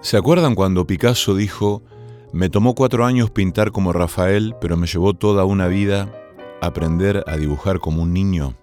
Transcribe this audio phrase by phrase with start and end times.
[0.00, 1.82] ¿Se acuerdan cuando Picasso dijo,
[2.32, 6.14] me tomó cuatro años pintar como Rafael, pero me llevó toda una vida
[6.60, 8.54] aprender a dibujar como un niño?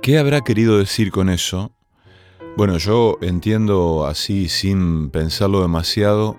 [0.00, 1.72] ¿Qué habrá querido decir con eso?
[2.56, 6.36] Bueno, yo entiendo así, sin pensarlo demasiado,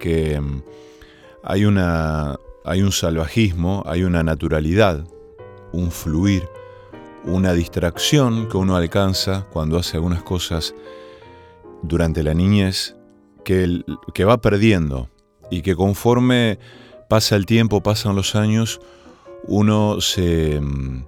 [0.00, 0.62] que mm,
[1.44, 5.06] hay, una, hay un salvajismo, hay una naturalidad,
[5.72, 6.48] un fluir,
[7.24, 10.74] una distracción que uno alcanza cuando hace algunas cosas
[11.82, 12.96] durante la niñez
[13.44, 13.82] que,
[14.14, 15.08] que va perdiendo
[15.50, 16.58] y que conforme
[17.08, 18.80] pasa el tiempo, pasan los años,
[19.44, 21.04] uno se, mm,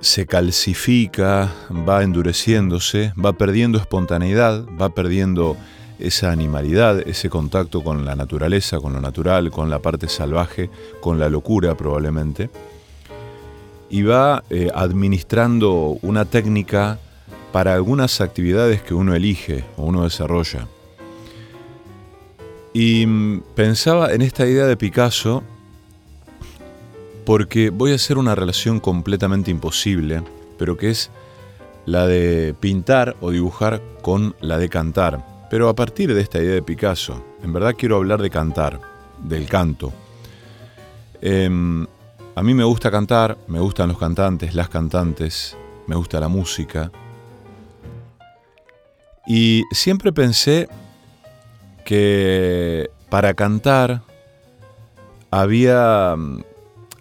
[0.00, 5.56] se calcifica, va endureciéndose, va perdiendo espontaneidad, va perdiendo
[5.98, 10.70] esa animalidad, ese contacto con la naturaleza, con lo natural, con la parte salvaje,
[11.00, 12.50] con la locura probablemente,
[13.90, 16.98] y va eh, administrando una técnica
[17.52, 20.66] para algunas actividades que uno elige o uno desarrolla.
[22.72, 25.42] Y mm, pensaba en esta idea de Picasso
[27.24, 30.22] porque voy a hacer una relación completamente imposible,
[30.58, 31.10] pero que es
[31.84, 35.24] la de pintar o dibujar con la de cantar.
[35.50, 38.80] Pero a partir de esta idea de Picasso, en verdad quiero hablar de cantar,
[39.22, 39.92] del canto.
[41.20, 41.86] Em,
[42.34, 46.92] a mí me gusta cantar, me gustan los cantantes, las cantantes, me gusta la música,
[49.30, 50.70] y siempre pensé
[51.84, 54.00] que para cantar
[55.30, 56.16] había,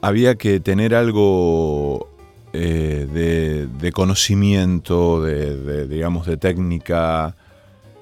[0.02, 2.10] había que tener algo
[2.52, 7.34] eh, de, conocimiento, de, digamos, de técnica.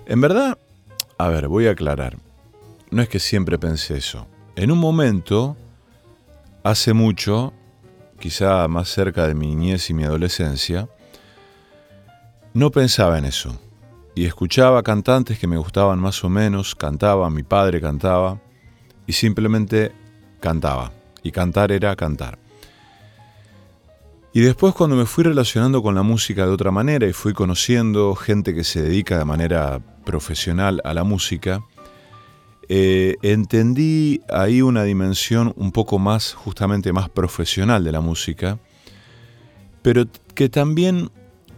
[0.08, 0.58] En verdad,
[1.20, 2.18] a ver, voy a aclarar.
[2.90, 4.26] No es que siempre pensé eso.
[4.56, 5.56] En un momento,
[6.64, 7.54] hace mucho,
[8.20, 10.90] quizá más cerca de mi niñez y mi adolescencia,
[12.56, 13.60] no pensaba en eso
[14.16, 18.40] y escuchaba cantantes que me gustaban más o menos, cantaba, mi padre cantaba,
[19.06, 19.92] y simplemente
[20.40, 20.92] cantaba.
[21.22, 22.38] Y cantar era cantar.
[24.32, 28.16] Y después cuando me fui relacionando con la música de otra manera y fui conociendo
[28.16, 31.64] gente que se dedica de manera profesional a la música,
[32.68, 38.60] eh, entendí ahí una dimensión un poco más, justamente más profesional de la música,
[39.82, 41.12] pero que también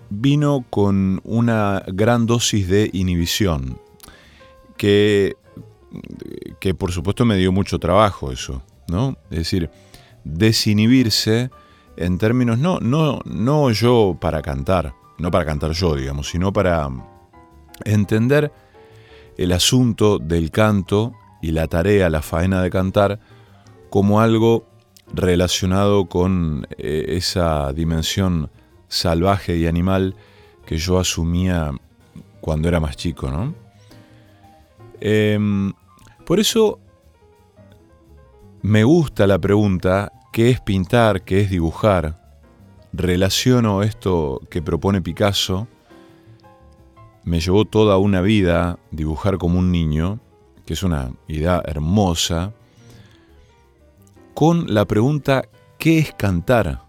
[0.10, 3.80] vino con una gran dosis de inhibición,
[4.78, 5.36] que,
[6.60, 9.18] que por supuesto me dio mucho trabajo eso, ¿no?
[9.30, 9.70] Es decir,
[10.24, 11.50] desinhibirse
[11.98, 16.90] en términos, no, no, no yo para cantar, no para cantar yo, digamos, sino para
[17.86, 18.52] entender
[19.38, 23.20] el asunto del canto y la tarea, la faena de cantar,
[23.90, 24.68] como algo
[25.14, 28.50] relacionado con eh, esa dimensión
[28.88, 30.16] salvaje y animal
[30.66, 31.72] que yo asumía
[32.42, 33.54] cuando era más chico, ¿no?
[35.00, 35.74] Em,
[36.26, 36.80] por eso
[38.62, 41.24] me gusta la pregunta, ¿qué es pintar?
[41.24, 42.22] ¿Qué es dibujar?
[42.94, 45.68] Relaciono esto que propone Picasso,
[47.24, 50.20] me llevó toda una vida dibujar como un niño,
[50.66, 52.54] que es una idea hermosa,
[54.34, 55.44] con la pregunta,
[55.78, 56.87] ¿qué es cantar?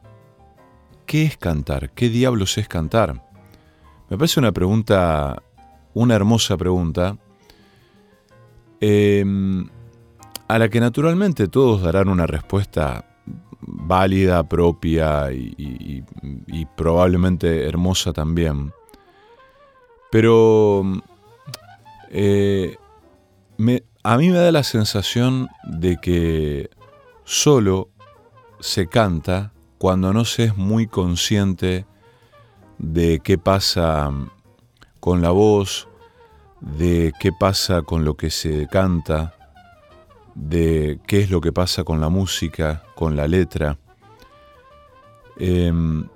[1.08, 1.88] ¿Qué es cantar?
[1.92, 3.24] ¿Qué diablos es cantar?
[4.10, 5.42] Me parece una pregunta,
[5.94, 7.16] una hermosa pregunta,
[8.78, 9.66] em,
[10.48, 13.06] a la que naturalmente todos darán una respuesta
[13.62, 16.04] válida, propia y,
[16.76, 18.75] probablemente hermosa también.
[20.10, 20.82] Pero
[22.10, 22.76] eh,
[24.02, 26.69] a mí me da la sensación de que
[27.25, 27.88] solo
[28.60, 31.86] se canta cuando no se es muy consciente
[32.78, 34.10] de qué pasa
[35.00, 35.88] con la voz,
[36.60, 39.34] de qué pasa con lo que se canta,
[40.34, 43.78] de qué es lo que pasa con la música, con la letra.
[45.36, 46.06] Em,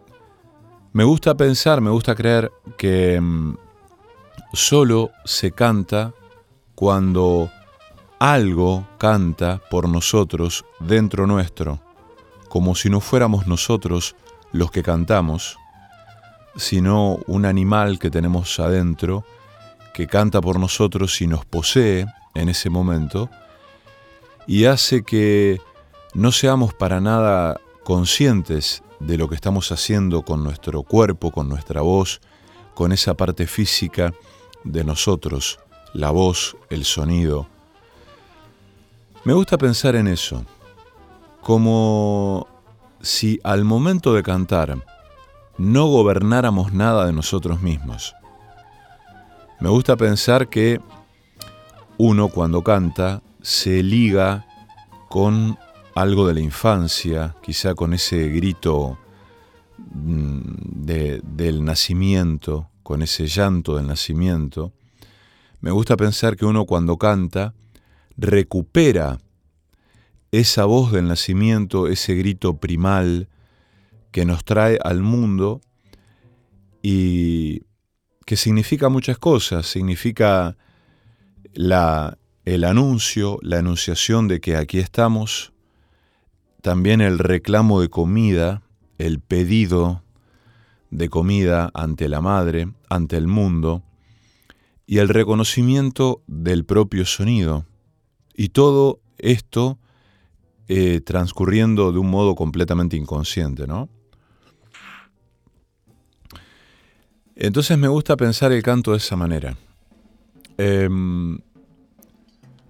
[0.92, 3.56] me gusta pensar, me gusta creer que em,
[4.52, 6.12] solo se canta
[6.74, 7.48] cuando
[8.18, 11.91] algo canta por nosotros dentro nuestro
[12.52, 14.14] como si no fuéramos nosotros
[14.52, 15.56] los que cantamos,
[16.54, 19.24] sino un animal que tenemos adentro
[19.94, 22.04] que canta por nosotros y nos posee
[22.34, 23.30] en ese momento
[24.46, 25.62] y hace que
[26.12, 31.80] no seamos para nada conscientes de lo que estamos haciendo con nuestro cuerpo, con nuestra
[31.80, 32.20] voz,
[32.74, 34.12] con esa parte física
[34.62, 35.58] de nosotros,
[35.94, 37.46] la voz, el sonido.
[39.24, 40.44] Me gusta pensar en eso
[41.42, 42.46] como
[43.00, 44.78] si al momento de cantar
[45.58, 48.14] no gobernáramos nada de nosotros mismos.
[49.60, 50.80] Me gusta pensar que
[51.98, 54.46] uno cuando canta se liga
[55.08, 55.58] con
[55.94, 58.98] algo de la infancia, quizá con ese grito
[59.78, 60.40] mm,
[60.86, 64.72] del nacimiento, con ese llanto del nacimiento.
[65.60, 67.52] Me gusta pensar que uno cuando canta
[68.16, 69.18] recupera
[70.32, 73.28] esa voz del nacimiento, ese grito primal
[74.10, 75.60] que nos trae al mundo
[76.82, 77.62] y
[78.24, 80.56] que significa muchas cosas, significa
[81.52, 85.52] la, el anuncio, la anunciación de que aquí estamos,
[86.62, 88.62] también el reclamo de comida,
[88.96, 90.02] el pedido
[90.90, 93.82] de comida ante la madre, ante el mundo,
[94.86, 97.66] y el reconocimiento del propio sonido.
[98.34, 99.78] Y todo esto
[100.74, 103.90] eh, transcurriendo de un modo completamente inconsciente, ¿no?
[107.36, 109.54] Entonces me gusta pensar el canto de esa manera.
[110.56, 111.40] Em,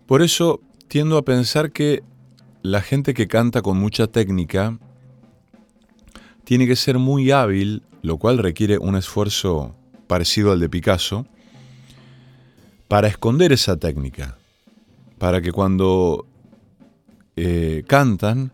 [0.06, 2.02] por eso tiendo a pensar que
[2.62, 4.76] la gente que canta con mucha técnica
[6.42, 9.76] tiene que ser muy hábil, lo cual requiere un esfuerzo
[10.08, 11.24] parecido al de Picasso,
[12.88, 14.36] para esconder esa técnica,
[15.18, 16.26] para que cuando
[17.36, 18.52] eh, cantan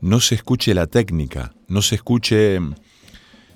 [0.00, 2.58] no se escuche la técnica, no se escuche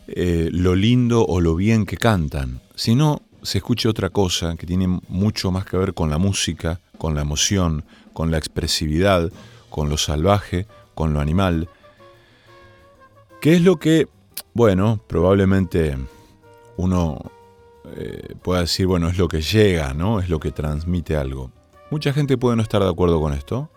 [0.06, 5.00] eh, lo lindo o lo bien que cantan, sino se escuche otra cosa que tiene
[5.09, 7.85] mucho más que ver con la música, con la emoción,
[8.15, 9.31] con la expresividad,
[9.69, 11.69] con lo salvaje, con lo animal,
[13.41, 14.09] que es lo que,
[14.55, 15.97] bueno, probablemente
[16.79, 17.31] uno
[17.94, 20.20] eh, pueda decir, bueno, es lo que llega, ¿no?
[20.20, 21.53] Es lo que transmite algo.
[21.91, 23.70] Mucha gente puede no estar de acuerdo con esto.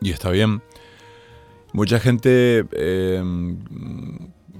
[0.00, 0.62] Y está bien.
[1.72, 3.58] Mucha gente em,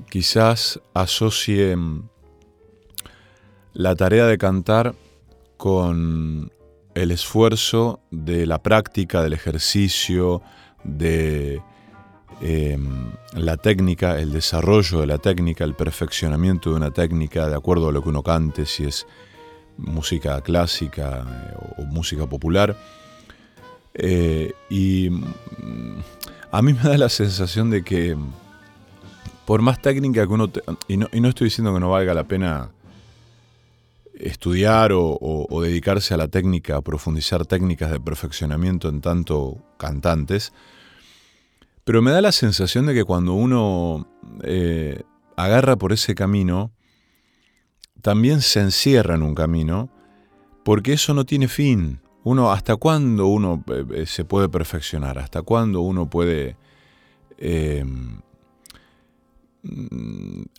[0.09, 1.77] quizás asocie
[3.75, 4.95] la tarea de cantar
[5.57, 6.51] con
[6.95, 10.43] el esfuerzo de la práctica, del ejercicio,
[10.85, 11.63] de
[12.41, 17.89] em, la técnica, el desarrollo de la técnica, el perfeccionamiento de una técnica de acuerdo
[17.89, 19.07] a lo que uno cante, si es
[19.77, 22.77] música clásica eh, o música popular.
[23.95, 25.99] Eh, y mm,
[26.51, 28.17] a mí me da la sensación de que
[29.45, 30.51] por más técnica que uno...
[30.89, 32.71] y, no, estoy diciendo que no valga la pena
[34.15, 40.53] estudiar o, dedicarse a la técnica, a profundizar técnicas de perfeccionamiento en tanto cantantes,
[41.85, 44.07] pero me da la sensación de que cuando uno
[44.45, 45.03] eh,
[45.37, 46.71] agarra por ese camino,
[48.01, 49.91] también se encierra en un camino,
[50.65, 52.01] porque eso no tiene fin.
[52.25, 55.19] Uno, ¿hasta cuándo uno eh, eh, se puede perfeccionar?
[55.19, 56.57] ¿Hasta cuándo uno puede
[57.41, 58.19] mm,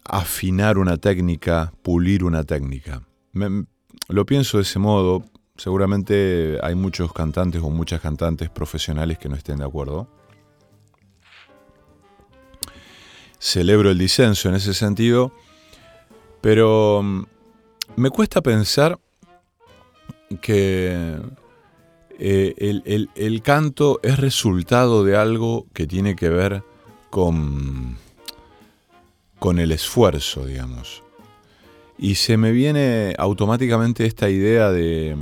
[0.06, 3.02] afinar una técnica, pulir una técnica?
[4.10, 5.24] lo pienso de ese modo.
[5.56, 10.08] Seguramente hay muchos cantantes o muchas cantantes profesionales que no estén de acuerdo.
[13.40, 15.32] Celebro el disenso en ese sentido,
[16.42, 17.26] pero mm,
[17.96, 19.00] me cuesta pensar
[20.42, 21.20] que
[22.26, 22.56] eh,
[22.86, 26.64] el, el, canto es resultado de algo que tiene que ver
[27.10, 27.98] con,
[29.40, 31.04] con el esfuerzo, digamos.
[31.98, 35.18] Y se me viene automáticamente esta idea de,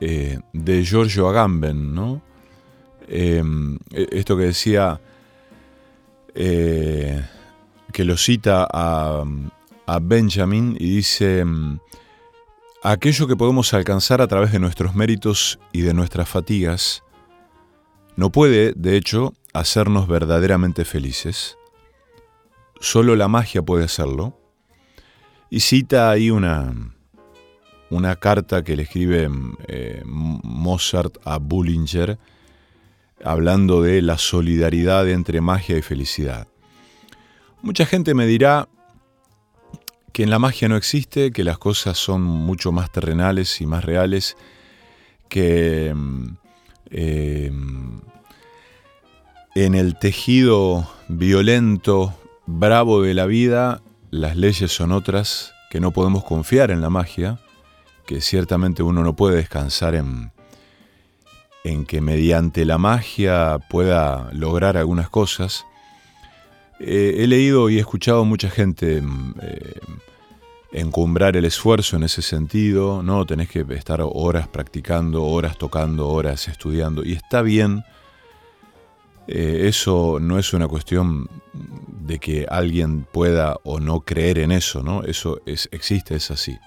[0.00, 2.20] eh, de Giorgio Agamben, ¿no?
[3.06, 5.00] Em, e, esto que decía,
[6.34, 7.24] eh,
[7.92, 9.22] que lo cita a,
[9.86, 11.44] a Benjamin y dice,
[12.82, 17.04] aquello que podemos alcanzar a través de nuestros méritos y de nuestras fatigas,
[18.16, 21.56] no puede, de hecho, hacernos verdaderamente felices.
[22.80, 24.38] Solo la magia puede hacerlo
[25.48, 26.74] y cita ahí una,
[27.90, 29.30] una carta que le escribe
[29.68, 32.18] eh, Mozart a Bullinger,
[33.24, 36.48] hablando de la solidaridad entre magia y felicidad.
[37.62, 38.68] Mucha gente me dirá
[40.12, 43.84] que en la magia no existe, que las cosas son mucho más terrenales y más
[43.84, 44.36] reales,
[45.28, 45.94] que
[46.90, 47.52] eh,
[49.54, 52.14] en el tejido violento,
[52.46, 57.38] bravo de la vida, las leyes son otras, que no podemos confiar en la magia,
[58.06, 60.32] que ciertamente uno no puede descansar en,
[61.64, 65.64] en que mediante la magia pueda lograr algunas cosas.
[66.84, 69.80] Eh, he leído y he escuchado mucha gente mm, eh,
[70.72, 73.24] encumbrar el esfuerzo en ese sentido, ¿no?
[73.24, 77.84] Tenés que estar horas practicando, horas tocando, horas estudiando, y está bien.
[79.28, 84.82] Eh, eso no es una cuestión de que alguien pueda o no creer en eso,
[84.82, 85.04] ¿no?
[85.04, 86.58] Eso es, existe, es así.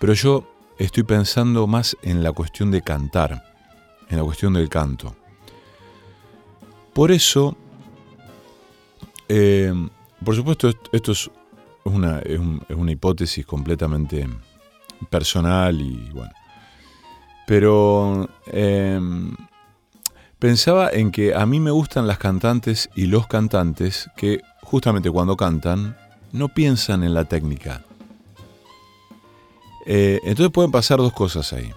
[0.00, 3.44] Pero yo estoy pensando más en la cuestión de cantar,
[4.10, 5.14] en la cuestión del canto.
[6.92, 7.56] Por eso,
[9.28, 9.72] eh,
[10.24, 11.30] por supuesto, esto es
[11.84, 12.40] una, es,
[12.70, 14.26] una hipótesis completamente
[15.10, 16.32] personal y bueno.
[17.46, 19.34] Pero em,
[20.38, 25.36] pensaba en que a mí me gustan las cantantes y los cantantes que justamente cuando
[25.36, 25.96] cantan
[26.32, 27.84] no piensan en la técnica.
[29.86, 31.70] Eh, entonces pueden pasar dos cosas ahí.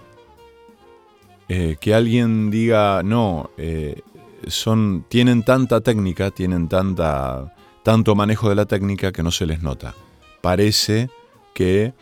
[1.48, 4.02] Eh, que alguien diga, no, eh,
[4.46, 9.62] son, tienen tanta técnica, tienen tanta, tanto manejo de la técnica que no se les
[9.62, 9.94] nota.
[10.40, 11.10] Parece
[11.54, 11.92] que,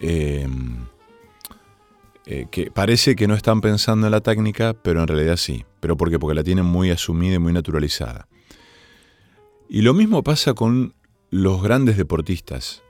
[0.00, 0.48] eh,
[2.50, 5.64] que, parece que no están pensando en la técnica, pero en realidad sí.
[5.80, 6.18] ¿Pero por qué?
[6.18, 8.28] Porque la tienen muy asumida y muy naturalizada.
[9.68, 10.94] Y lo mismo pasa con
[11.30, 12.82] los grandes deportistas.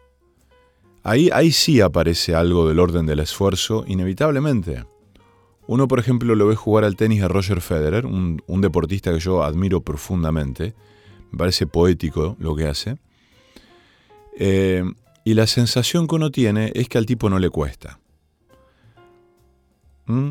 [1.02, 4.84] Ahí, ahí sí aparece algo del orden del esfuerzo, inevitablemente.
[5.68, 9.42] Uno, por ejemplo, lo ve jugar al tenis a Roger Federer, un, deportista que yo
[9.42, 10.74] admiro profundamente.
[11.32, 12.98] Me parece poético lo que hace.
[14.38, 14.84] Eh,
[15.24, 17.98] y la sensación que uno tiene es que al tipo no le cuesta.
[20.06, 20.30] ¿Mm?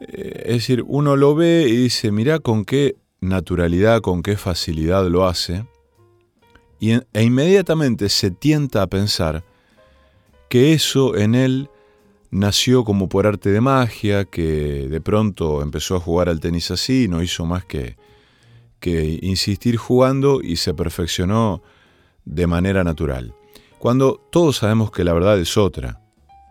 [0.00, 5.04] Eh, es decir, uno lo ve y dice, mirá con qué naturalidad, con qué facilidad
[5.08, 5.66] lo hace.
[6.78, 9.42] Y, e inmediatamente se tienta a pensar
[10.48, 11.68] que eso en él
[12.30, 17.08] nació como por arte de magia, que de pronto empezó a jugar al tenis así,
[17.08, 17.96] no hizo más que,
[18.80, 21.62] que insistir jugando y se perfeccionó
[22.24, 23.34] de manera natural.
[23.78, 26.00] Cuando todos sabemos que la verdad es otra,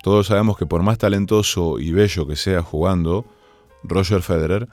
[0.01, 3.25] todos sabemos que por más talentoso y bello que sea jugando,
[3.83, 4.67] Roger Federer,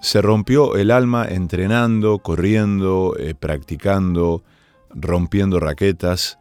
[0.00, 4.42] se rompió el alma entrenando, corriendo, eh, practicando,
[4.90, 6.38] rompiendo raquetas,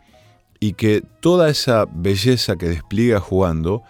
[0.65, 3.84] y que toda esa belleza que despliega jugando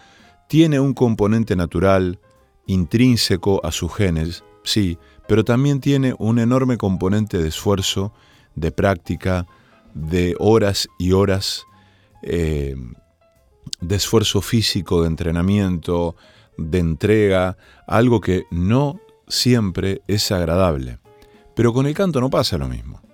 [0.50, 2.20] tiene un componente natural,
[2.68, 8.12] intrínseco a sus genes, sí, pero también tiene un enorme componente de esfuerzo,
[8.56, 9.48] de práctica,
[9.94, 11.64] de horas y horas,
[12.24, 12.76] eh,
[13.80, 16.18] de esfuerzo físico, de entrenamiento,
[16.58, 17.56] de entrega,
[17.88, 21.00] algo que no siempre es agradable.
[21.56, 23.05] Pero con el canto no pasa lo mismo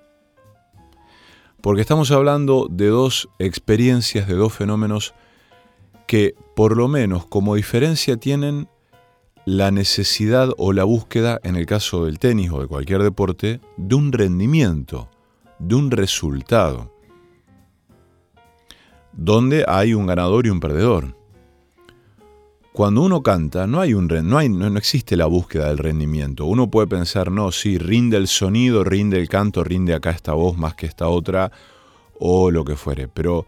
[1.62, 5.14] porque estamos hablando de dos experiencias, de dos fenómenos
[6.08, 8.68] que por lo menos como diferencia tienen
[9.46, 13.96] la necesidad o la búsqueda, en el caso del tenis o de cualquier deporte, de
[13.96, 15.10] un rendimiento,
[15.60, 16.92] de un resultado,
[19.14, 21.16] donde hay un ganador y un perdedor.
[22.74, 26.46] Cuando uno canta, no, hay un, no, hay, no, existe la búsqueda del rendimiento.
[26.46, 30.58] Uno puede pensar, no, sí, rinde el sonido, rinde el canto, rinde acá esta voz
[30.58, 31.52] más que esta otra,
[32.18, 33.10] o lo que fuere.
[33.10, 33.46] Pero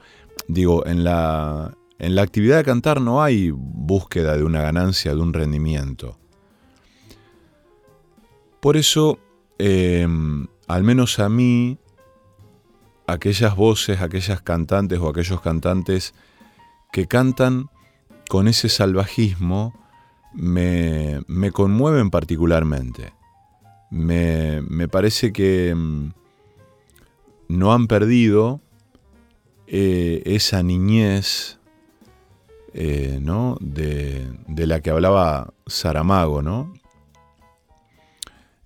[0.48, 5.22] digo, en la, en la actividad de cantar no hay búsqueda de una ganancia, de
[5.22, 6.18] un rendimiento.
[8.60, 9.20] Por eso,
[9.58, 11.78] em, al menos a mí,
[13.08, 16.14] aquellas voces, aquellas cantantes o aquellos cantantes
[16.92, 17.70] que cantan
[18.34, 19.76] con ese salvajismo
[20.34, 23.14] me, conmueven particularmente.
[23.92, 26.14] Me, parece que mm,
[27.50, 28.60] no han perdido
[29.68, 31.60] eh, esa niñez
[32.74, 33.56] eh, ¿no?
[33.60, 36.74] de, la que hablaba Saramago, ¿no?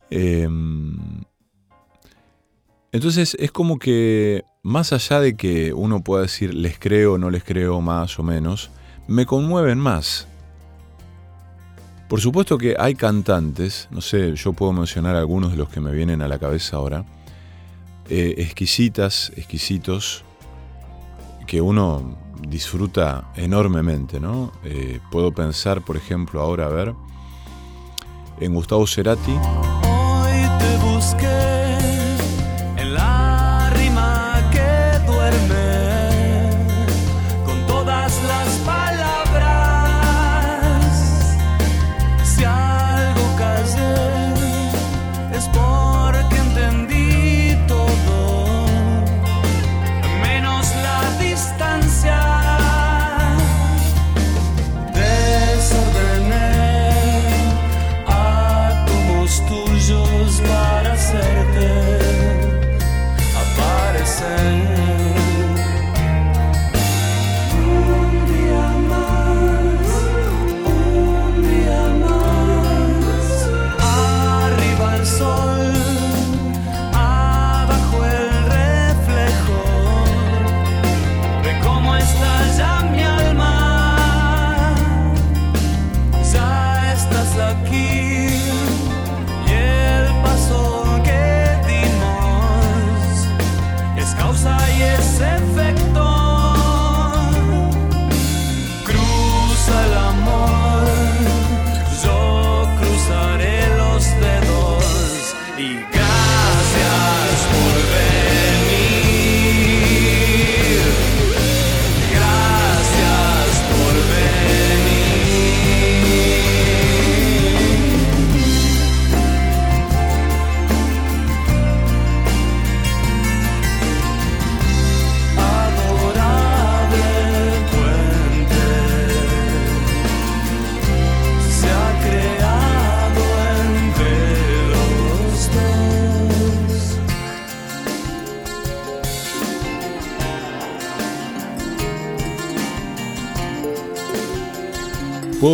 [0.09, 0.95] Em,
[2.93, 7.43] entonces es como que más allá de que uno pueda decir les creo, no les
[7.43, 8.71] creo, más o menos,
[9.07, 10.27] me conmueven más.
[12.07, 15.91] Por supuesto que hay cantantes, no sé, yo puedo mencionar algunos de los que me
[15.91, 17.05] vienen a la cabeza ahora,
[18.09, 20.23] eh, exquisitas, exquisitos,
[21.45, 24.51] que uno disfruta enormemente, ¿no?
[24.63, 26.93] Eh, puedo pensar, por ejemplo, ahora, a ver,
[28.39, 29.31] en Gustavo Cerati.
[29.31, 31.96] Hoy te busqué.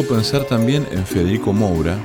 [0.03, 1.98] Pensar también en Federico Moura.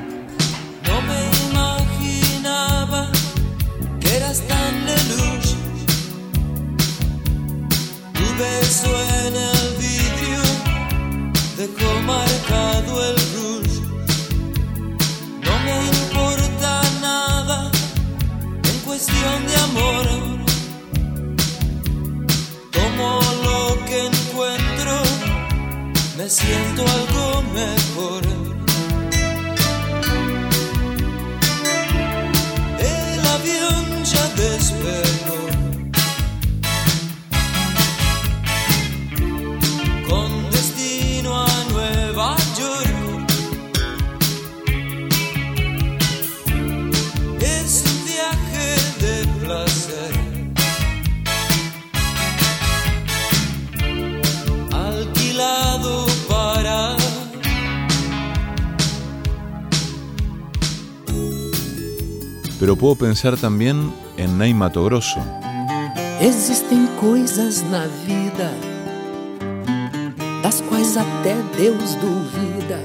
[62.59, 65.21] Pero puedo pensar también en Ney Mato Grosso.
[66.21, 68.51] Existem coisas na vida
[70.42, 72.81] das quais até Deus duvida.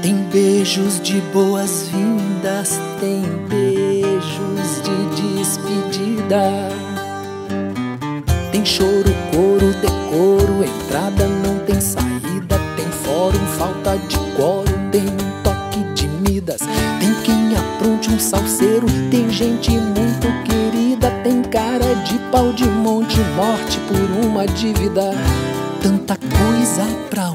[0.00, 6.70] Tem beijos de boas-vindas, tem beijos de despedida.
[8.50, 12.58] Tem choro, coro, decoro, entrada não tem saída.
[12.76, 15.04] Tem fórum, falta de quórum, tem
[16.32, 16.60] um toque de Midas.
[17.00, 21.10] Tem quem apronte um salseiro, tem gente muito querida.
[21.22, 25.12] Tem cara de pau de monte, morte por uma dívida.
[25.82, 27.31] Tanta coisa pra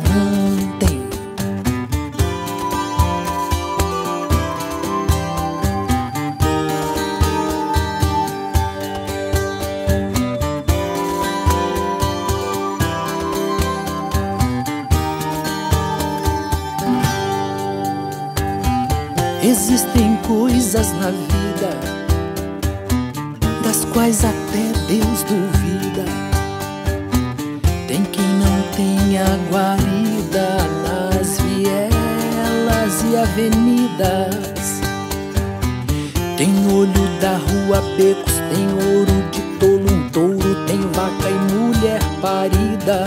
[20.77, 21.71] coisas na vida
[23.63, 26.05] das quais até Deus duvida.
[27.87, 34.81] Tem quem não tenha guarida nas vielas e avenidas.
[36.37, 42.01] Tem olho da rua, becos, tem ouro de tolo, um touro, tem vaca e mulher
[42.21, 43.05] parida.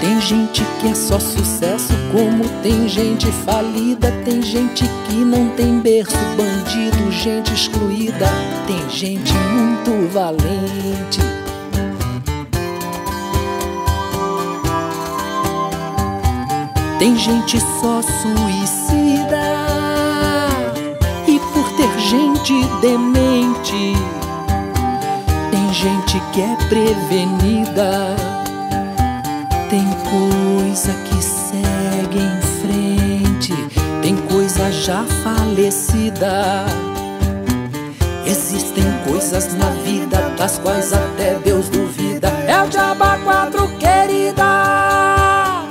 [0.00, 4.10] Tem gente que é só sucesso, como tem gente falida.
[4.24, 8.28] Tem gente que não tem berço, bandido, gente excluída.
[8.66, 11.20] Tem gente muito valente.
[16.98, 19.42] Tem gente só suicida.
[21.26, 23.94] E por ter gente demente,
[25.50, 28.14] tem gente que é prevenida.
[29.68, 32.39] Tem coisa que segue
[34.80, 36.64] já falecida.
[38.26, 42.28] Existem coisas na vida das quais até Deus duvida.
[42.48, 45.66] É o Diaba 4, querida.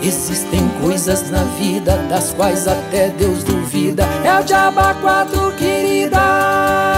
[0.00, 4.04] Existem coisas na vida das quais até Deus duvida.
[4.24, 6.95] É o Diaba 4, querida.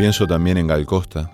[0.00, 1.30] Pienso también en Gal Costa.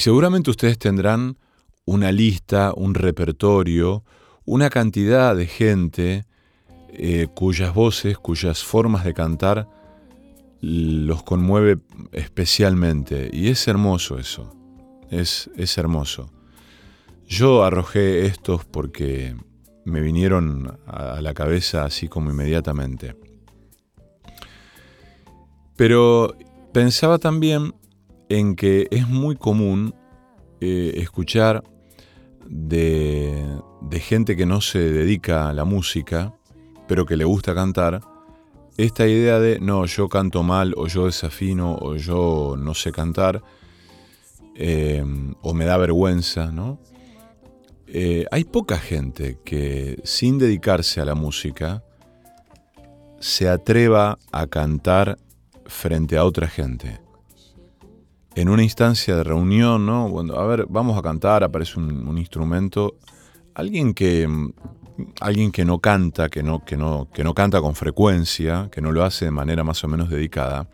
[0.00, 1.36] Y seguramente ustedes tendrán
[1.84, 4.02] una lista, un repertorio,
[4.46, 6.24] una cantidad de gente
[6.88, 9.68] eh, cuyas voces, cuyas formas de cantar
[10.62, 11.80] los conmueve
[12.12, 13.28] especialmente.
[13.30, 14.56] Y es hermoso eso,
[15.10, 16.30] es, es hermoso.
[17.26, 19.36] Yo arrojé estos porque
[19.84, 23.16] me vinieron a a la cabeza así como inmediatamente.
[25.76, 26.34] Pero
[26.72, 27.74] pensaba también
[28.30, 29.94] en que es muy común
[30.60, 31.64] eh, escuchar
[32.46, 33.60] de,
[34.00, 36.32] gente que no se dedica a la música,
[36.88, 38.00] pero que le gusta cantar,
[38.76, 43.42] esta idea de no, yo canto mal, o yo desafino, o yo no sé cantar,
[44.54, 45.04] eh,
[45.42, 46.78] o me da vergüenza, ¿no?
[47.86, 51.82] Eh, hay poca gente que sin dedicarse a la música
[53.18, 55.18] se atreva a cantar
[55.66, 57.09] frente a otra gente.
[58.36, 60.08] En una instancia de reunión, ¿no?
[60.10, 62.96] Cuando, a ver, vamos a cantar, aparece un, instrumento.
[63.54, 64.52] Alguien que, mm,
[65.20, 68.92] alguien que no canta, que no, que, no, que no canta con frecuencia, que no
[68.92, 70.68] lo hace de manera más o menos dedicada,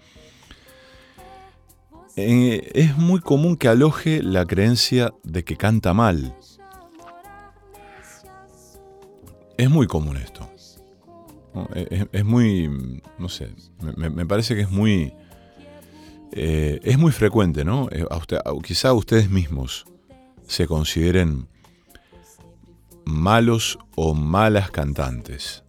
[2.16, 6.34] eh, es muy común que aloje la creencia de que canta mal.
[9.56, 10.46] Es muy común esto.
[11.54, 11.68] ¿no?
[11.74, 13.54] Es, es muy, no sé,
[13.96, 15.14] me parece que es muy,
[16.32, 17.88] eh, es muy frecuente, ¿no?
[17.90, 18.04] Eh,
[18.62, 19.86] quizá ustedes mismos
[20.46, 21.48] se consideren
[23.04, 25.62] malos o malas cantantes.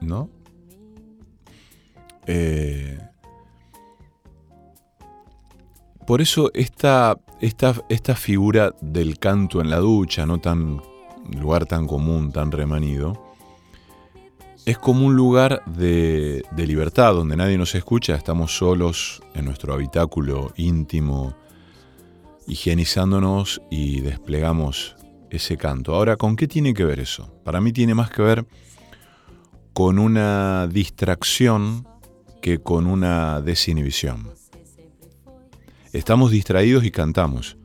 [0.00, 0.30] ¿No?
[2.26, 2.98] Eh,
[6.06, 10.80] por eso esta, esta, esta figura del canto en la ducha, no tan
[11.40, 13.25] lugar tan común, tan remanido,
[14.66, 20.52] es como un lugar de, libertad, donde nadie nos escucha, estamos solos en nuestro habitáculo
[20.56, 21.36] íntimo,
[22.48, 24.96] higienizándonos y desplegamos
[25.30, 25.94] ese canto.
[25.94, 27.32] Ahora, ¿con qué tiene que ver eso?
[27.44, 28.44] Para mí tiene más que ver
[29.72, 31.86] con una distracción
[32.42, 34.32] que con una desinhibición.
[35.92, 37.56] Estamos distraídos y cantamos.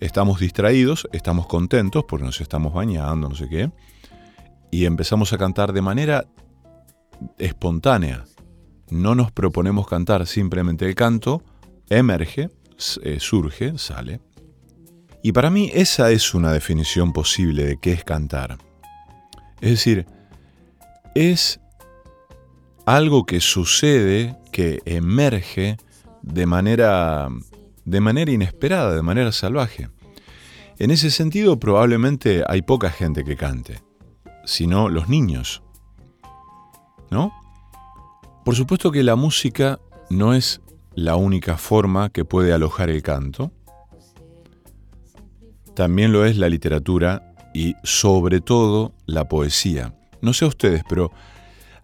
[0.00, 3.70] Estamos distraídos, estamos contentos porque nos estamos bañando, no sé qué,
[4.70, 6.26] y empezamos a cantar de manera
[7.38, 8.24] espontánea.
[8.90, 11.42] No nos proponemos cantar, simplemente el canto
[11.88, 12.50] emerge,
[13.02, 14.20] eh, surge, sale.
[15.22, 18.58] Y para mí esa es una definición posible de qué es cantar.
[19.60, 20.06] Es decir,
[21.14, 21.60] es
[22.84, 25.76] algo que sucede, que emerge
[26.22, 27.28] de manera,
[27.84, 29.88] de manera inesperada, de manera salvaje.
[30.78, 33.80] En ese sentido, probablemente hay poca gente que cante,
[34.44, 35.62] sino los niños.
[37.12, 37.30] ¿No?
[38.42, 40.62] Por supuesto que la música no es
[40.94, 43.52] la única forma que puede alojar el canto.
[45.74, 49.94] También lo es la literatura y sobre todo la poesía.
[50.22, 51.12] No sé a ustedes, pero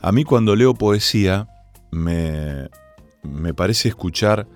[0.00, 1.46] a mí cuando leo poesía
[1.90, 2.70] me,
[3.22, 4.48] me parece escuchar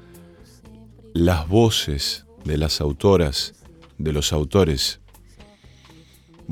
[1.13, 3.55] las voces de las autoras,
[3.99, 5.02] de los autores.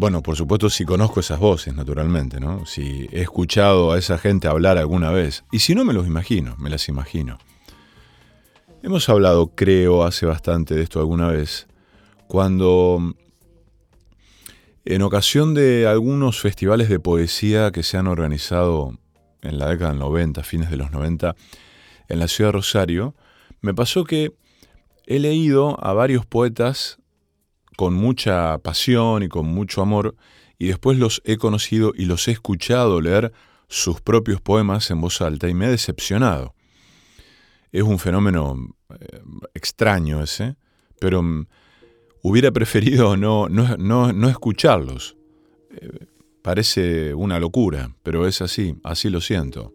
[0.01, 2.65] Bueno, por supuesto si conozco esas voces, naturalmente, ¿no?
[2.65, 5.45] Si he escuchado a esa gente hablar alguna vez.
[5.53, 7.37] Y si no, me los imagino, me las imagino.
[8.83, 11.67] Hemos hablado, creo, hace bastante de esto alguna vez,
[12.29, 13.15] cuando
[14.87, 18.99] en ocasión de algunos festivales de poesía que se han organizado
[19.43, 21.37] en la década del 90, fines de los 90,
[22.09, 23.15] en la ciudad de Rosario,
[23.61, 24.33] me pasó que
[25.07, 27.00] he leído a varios poetas
[27.81, 30.15] con mucha pasión y con mucho amor,
[30.59, 33.33] y después los he conocido y los he escuchado leer
[33.69, 36.55] sus propios poemas en voz alta y me he decepcionado.
[37.73, 39.23] Es un fenómeno eh,
[39.55, 40.57] extraño ese,
[41.01, 41.47] pero mm,
[42.21, 45.17] hubiera preferido no, no, no, no escucharlos.
[45.71, 45.89] Eh,
[46.43, 49.73] parece una locura, pero es así, así lo siento.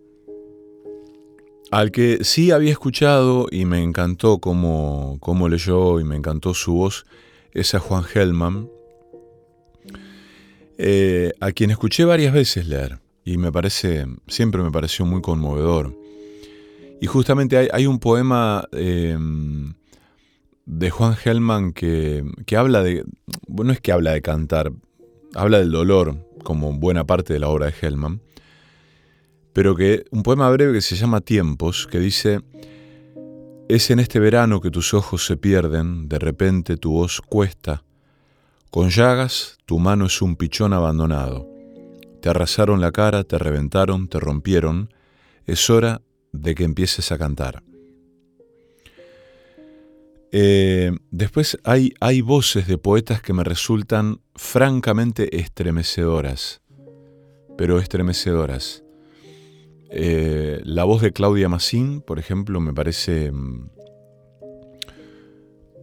[1.71, 6.75] Al que sí había escuchado y me encantó cómo, cómo leyó y me encantó su
[6.75, 7.07] voz
[7.55, 8.69] es a Juan Hellman,
[10.77, 15.97] eh, a quien escuché varias veces leer y me parece, siempre me pareció muy conmovedor.
[17.01, 19.17] Y justamente hay, un poema eh,
[20.65, 23.03] de Juan Hellman que, que habla de,
[23.47, 24.71] bueno, no es que habla de cantar,
[25.33, 28.21] habla del dolor, como buena parte de la obra de Hellman,
[29.53, 32.41] pero que un poema breve que se llama Tiempos, que dice,
[33.67, 37.83] es en este verano que tus ojos se pierden, de repente tu voz cuesta,
[38.69, 41.47] con llagas tu mano es un pichón abandonado,
[42.21, 44.93] te arrasaron la cara, te reventaron, te rompieron,
[45.45, 46.01] es hora
[46.31, 47.63] de que empieces a cantar.
[50.31, 56.61] Eh, después hay, hay voces de poetas que me resultan francamente estremecedoras,
[57.57, 58.84] pero estremecedoras.
[59.97, 63.69] Eh, la voz de Claudia Massín, por ejemplo, me parece mm,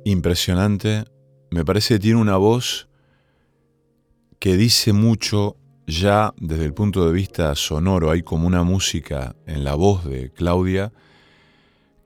[0.05, 1.05] impresionante.
[1.51, 2.91] Me parece que tiene una voz
[4.39, 8.11] que dice mucho ya desde el punto de vista sonoro.
[8.11, 10.93] Hay como una música en la voz de Claudia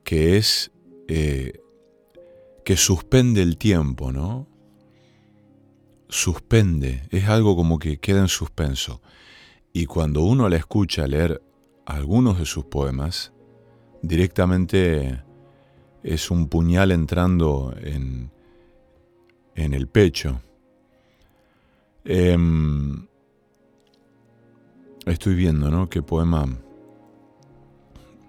[0.05, 0.71] que es
[1.09, 1.59] eh,
[2.63, 4.47] que suspende el tiempo, ¿no?
[6.07, 9.01] Suspende, es algo como que queda en suspenso.
[9.73, 11.41] Y cuando uno la escucha leer
[11.87, 13.31] algunos de sus poemas,
[14.01, 15.23] directamente
[16.03, 18.29] es un puñal entrando en,
[19.55, 20.41] en el pecho.
[22.03, 23.07] Em,
[25.05, 25.89] estoy viendo, ¿no?
[25.89, 26.45] ¿Qué poema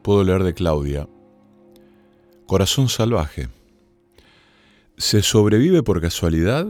[0.03, 1.09] puedo leer de Claudia?
[2.47, 3.49] Corazón salvaje.
[4.97, 6.65] ¿Se sobrevive por casualidad?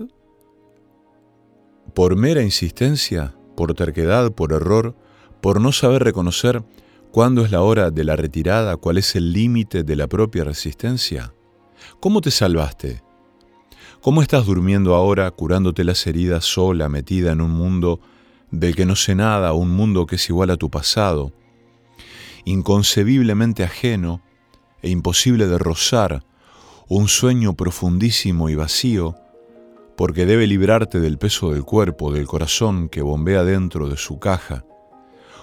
[1.95, 3.35] ¿Por mera insistencia?
[3.57, 4.33] ¿Por terquedad?
[4.33, 4.97] ¿Por error?
[5.41, 6.65] ¿Por no saber reconocer
[7.13, 8.77] cuándo es la hora de la retirada?
[8.77, 11.33] ¿Cuál es el límite de la propia resistencia?
[12.01, 13.03] ¿Cómo te salvaste?
[14.01, 18.01] ¿Cómo estás durmiendo ahora, curándote las heridas sola, metida en un mundo
[18.51, 21.33] del que no sé nada, un mundo que es igual a tu pasado,
[22.45, 24.23] inconcebiblemente ajeno
[24.83, 26.25] e imposible de rozar,
[26.89, 29.17] un sueño profundísimo y vacío,
[29.97, 34.65] porque debe librarte del peso del cuerpo, del corazón que bombea dentro de su caja,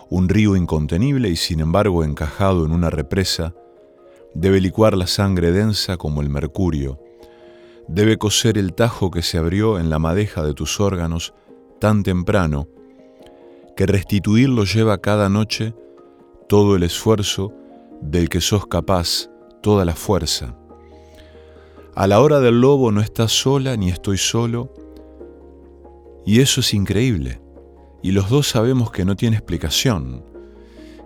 [0.10, 3.54] un río incontenible y sin embargo encajado en una represa,
[4.34, 7.00] debe licuar la sangre densa como el mercurio,
[7.88, 11.34] debe coser el tajo que se abrió en la madeja de tus órganos
[11.80, 12.68] tan temprano,
[13.76, 15.74] que restituirlo lleva cada noche
[16.48, 17.54] todo el esfuerzo
[18.02, 19.30] del que sos capaz,
[19.62, 20.56] toda la fuerza.
[21.96, 24.74] A la hora del lobo no estás sola ni estoy solo.
[26.26, 27.40] Y eso es increíble.
[28.06, 30.24] Y los dos sabemos que no tiene explicación,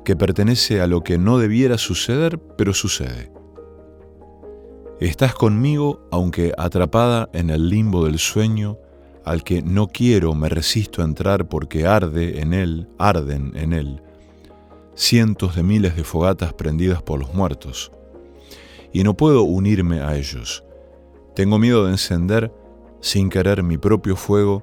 [0.03, 3.31] que pertenece a lo que no debiera suceder, pero sucede.
[4.99, 8.77] Estás conmigo aunque atrapada en el limbo del sueño,
[9.23, 14.01] al que no quiero, me resisto a entrar porque arde en él, arden en él,
[14.93, 17.93] cientos de miles de fogatas prendidas por los muertos.
[18.91, 20.65] Y no puedo unirme a ellos
[21.39, 22.51] tengo miedo de encender
[22.99, 24.61] sin querer mi propio fuego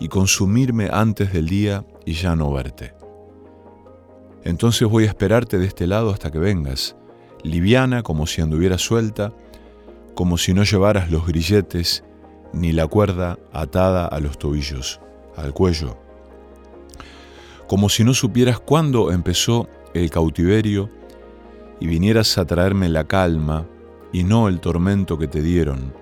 [0.00, 2.94] y consumirme antes del día y ya no verte.
[4.44, 6.96] Entonces voy a esperarte de este lado hasta que vengas,
[7.42, 9.32] liviana como si anduviera suelta,
[10.14, 12.04] como si no llevaras los grilletes
[12.52, 15.00] ni la cuerda atada a los tobillos,
[15.36, 15.98] al cuello,
[17.68, 20.88] como si no supieras cuándo empezó el cautiverio
[21.80, 23.66] y vinieras a traerme la calma
[24.12, 25.92] y no el tormento que te dieron,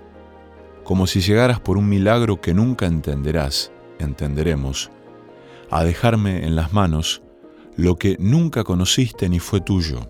[0.84, 4.90] como si llegaras por un milagro que nunca entenderás, entenderemos,
[5.70, 7.22] a dejarme en las manos
[7.76, 10.08] lo que nunca conociste ni fue tuyo,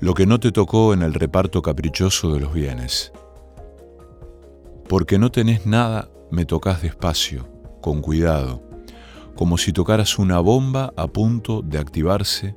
[0.00, 3.12] lo que no te tocó en el reparto caprichoso de los bienes.
[4.88, 7.48] Porque no tenés nada, me tocas despacio,
[7.80, 8.62] con cuidado,
[9.34, 12.54] como si tocaras una bomba a punto de activarse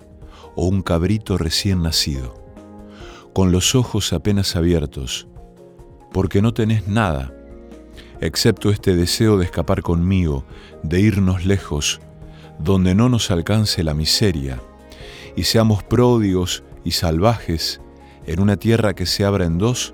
[0.56, 2.46] o un cabrito recién nacido
[3.36, 5.28] con los ojos apenas abiertos,
[6.14, 7.35] porque no tenés nada,
[8.22, 10.46] excepto este deseo de escapar conmigo,
[10.84, 12.00] de irnos lejos,
[12.60, 14.62] donde no nos alcance la miseria,
[15.36, 17.82] y seamos pródigos y salvajes
[18.26, 19.94] en una tierra que se abra en dos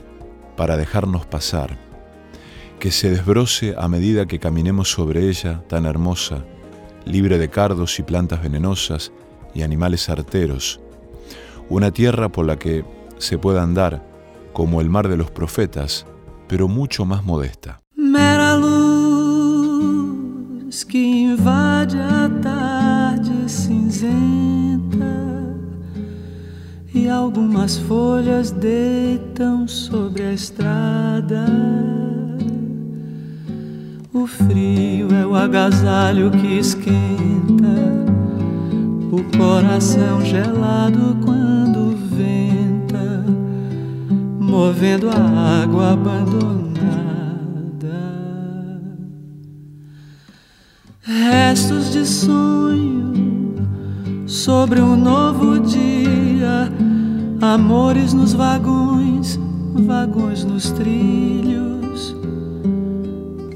[0.55, 1.77] para dejarnos pasar,
[2.79, 6.45] que se desbroce a medida que caminemos sobre ella tan hermosa,
[7.05, 9.11] libre de cardos y plantas venenosas
[9.53, 10.79] y animales arteros,
[11.69, 12.85] una tierra por la que
[13.17, 14.05] se pueda andar
[14.53, 16.05] como el mar de los profetas,
[16.47, 17.80] pero mucho más modesta.
[18.03, 19.93] Mera luz
[20.83, 25.05] que invade a tarde cinzenta
[26.95, 31.45] e algumas folhas deitam sobre a estrada.
[34.11, 38.01] O frio é o agasalho que esquenta
[39.11, 43.23] o coração gelado quando venta,
[44.39, 46.70] movendo a água abandonada.
[51.51, 53.11] Restos de sonho
[54.25, 56.71] sobre um novo dia,
[57.41, 59.37] amores nos vagões,
[59.73, 62.15] vagões nos trilhos.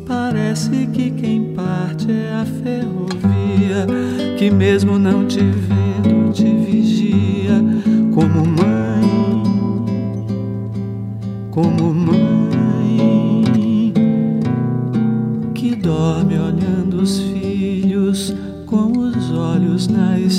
[0.05, 3.87] Parece que quem parte é a ferrovia,
[4.37, 7.63] que mesmo não te vendo te vigia
[8.13, 9.43] como mãe,
[11.49, 12.24] como mãe
[19.87, 20.34] nice.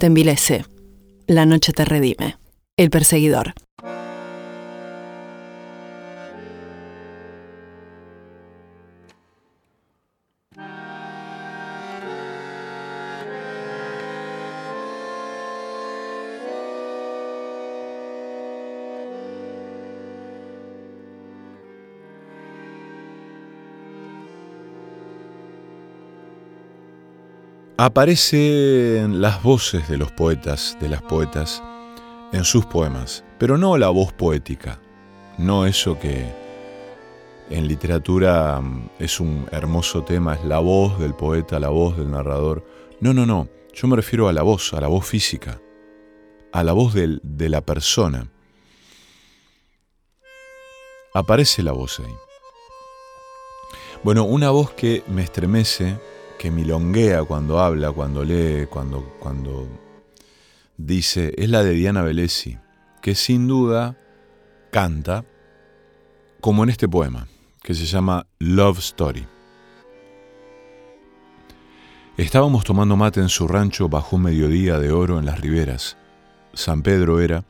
[0.00, 0.64] Te envilece,
[1.26, 2.38] la noche te redime.
[2.78, 3.52] El perseguidor.
[27.82, 31.62] Aparecen las voces de los poetas, de las poetas,
[32.30, 34.78] en sus poemas, pero no la voz poética,
[35.38, 36.30] no eso que
[37.48, 42.10] en literatura mm, es un hermoso tema, es la voz del poeta, la voz del
[42.10, 42.66] narrador.
[43.00, 45.58] No, no, no, yo me refiero a la voz, a la voz física,
[46.52, 48.30] a la voz de la persona.
[51.14, 52.14] Aparece la voz ahí.
[54.02, 55.98] Bueno, una voz que me estremece,
[56.40, 59.68] que milonguea cuando habla, cuando lee, cuando, cuando
[60.78, 62.56] dice, es la de Diana Velesi,
[63.02, 63.98] que sin duda
[64.72, 65.26] canta
[66.40, 67.28] como en este poema,
[67.62, 69.26] que se llama Love Story.
[72.16, 75.98] Estábamos tomando mate en su rancho bajo un mediodía de oro en las riberas.
[76.54, 77.44] San Pedro era,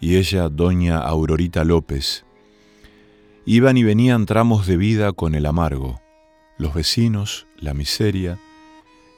[0.00, 2.24] y ella doña Aurorita López.
[3.44, 6.01] Iban y venían tramos de vida con el amargo.
[6.62, 8.38] Los vecinos, la miseria.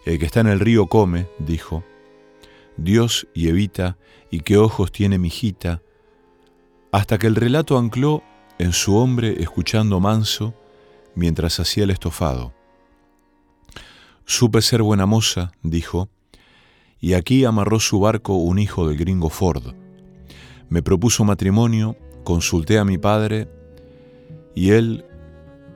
[0.06, 1.84] El que está en el río come, dijo.
[2.78, 3.98] Dios y Evita,
[4.30, 5.82] y qué ojos tiene mi hijita.
[6.90, 8.22] Hasta que el relato ancló
[8.58, 10.54] en su hombre escuchando manso
[11.14, 12.54] mientras hacía el estofado.
[14.24, 16.08] Supe ser buena moza, dijo,
[16.98, 19.74] y aquí amarró su barco un hijo del gringo Ford.
[20.70, 23.50] Me propuso matrimonio, consulté a mi padre,
[24.54, 25.04] y él,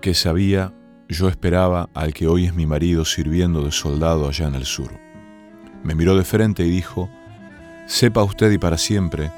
[0.00, 0.72] que sabía,
[1.08, 4.90] yo esperaba al que hoy es mi marido sirviendo de soldado allá en el sur.
[5.82, 7.08] Me miró de frente y dijo,
[7.86, 9.30] sepa usted y para siempre,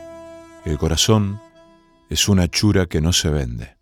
[0.64, 1.40] el corazón
[2.08, 3.79] es una chura que no se vende.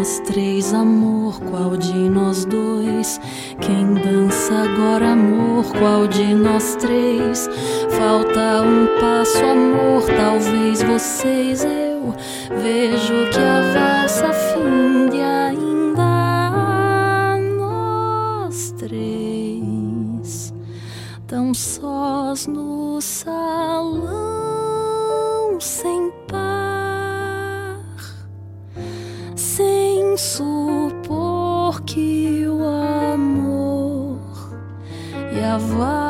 [0.00, 3.20] nós três, amor, qual de nós dois?
[3.60, 7.46] Quem dança agora, amor, qual de nós três?
[7.90, 11.64] Falta um passo, amor, talvez vocês.
[11.64, 12.14] Eu
[12.62, 16.56] vejo que a valsa finde ainda
[17.58, 20.54] nós três,
[21.26, 24.39] tão sós no salão.
[30.20, 32.62] Supor porque o
[33.14, 34.20] amor
[35.32, 36.09] e a vaga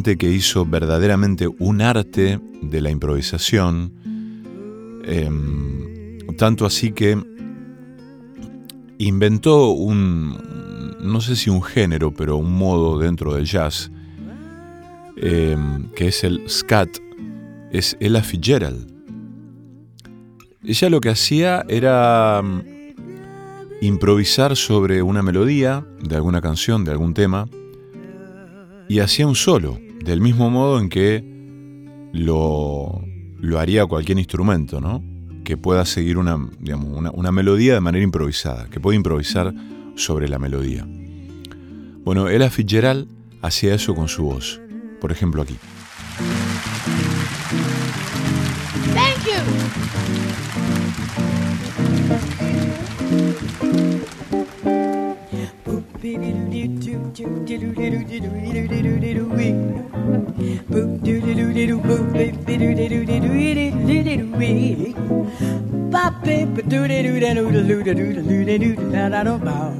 [0.00, 3.92] que hizo verdaderamente un arte de la improvisación,
[5.04, 7.22] em, tanto así que
[8.96, 13.90] inventó un, no sé si un género, pero un modo dentro del jazz,
[15.16, 16.88] em, que es el scat,
[17.70, 18.90] es Ella Fitzgerald.
[20.64, 22.62] Ella lo que hacía era em,
[23.82, 27.46] improvisar sobre una melodía de alguna canción, de algún tema,
[28.88, 31.24] y hacía un solo, del mismo modo en que
[32.12, 33.04] lo,
[33.38, 35.02] lo haría cualquier instrumento, ¿no?
[35.44, 39.52] Que pueda seguir una, digamos, una, una, melodía de manera improvisada, que puede improvisar
[39.96, 40.86] sobre la melodía.
[42.04, 43.08] Bueno, Ella Fitzgerald
[43.42, 44.60] hacía eso con su voz,
[45.00, 45.56] por ejemplo aquí.
[48.94, 50.21] Thank.
[58.12, 59.52] doo doo doo doo doo doo doo wee.
[60.72, 64.02] Boop doo doo doo doo doo boop beep doo doo doo doo doo doo doo
[64.04, 64.94] doo doo wee.
[65.94, 69.20] Bop beep doo doo doo doo doo doo doo doo doo doo doo da da
[69.28, 69.72] do bow.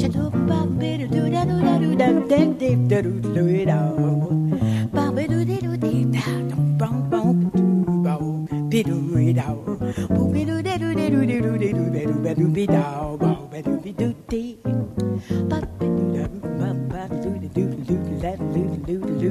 [0.00, 3.78] Shadow bop beep doo da doo da doo da ding ding da doo doo da.
[4.96, 5.76] Bop beep doo doo doo
[6.14, 8.24] da dum bum bum doo bow
[8.70, 9.46] beep doo da.
[10.14, 13.48] Boop beep doo da doo da doo da doo da doo da doo da doo
[13.52, 14.13] da doo da.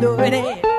[0.00, 0.73] Doing it.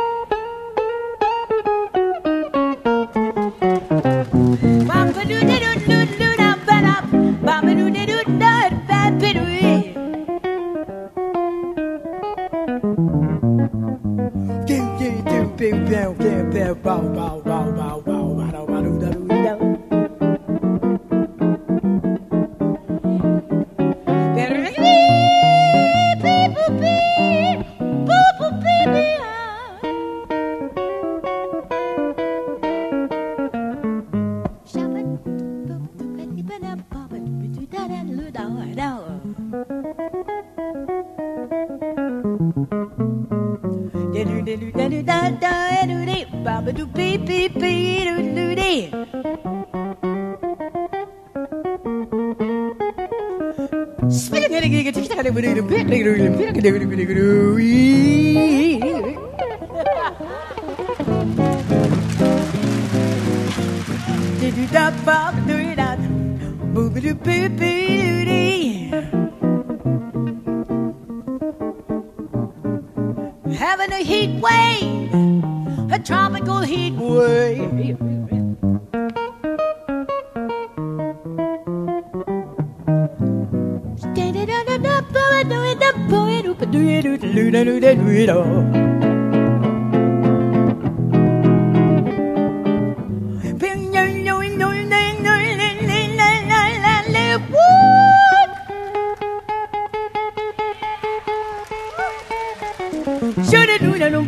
[103.51, 104.21] Yo no, no, no,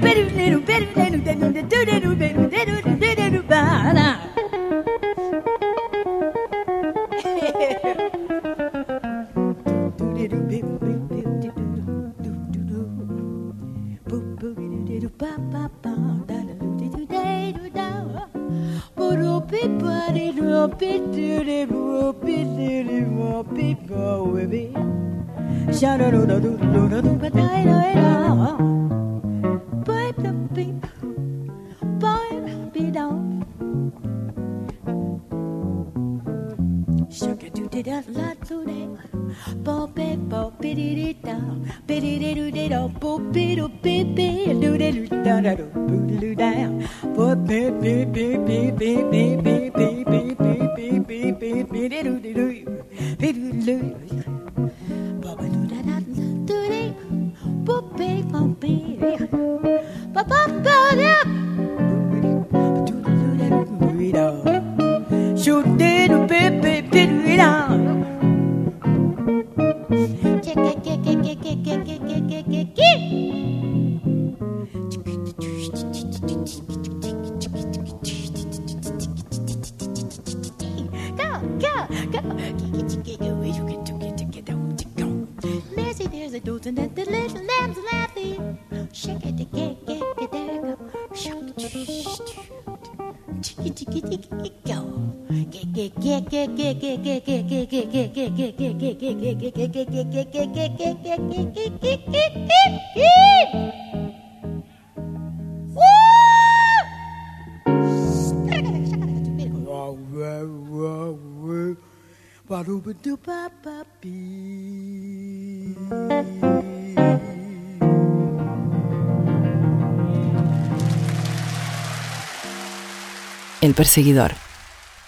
[123.62, 124.34] El perseguidor.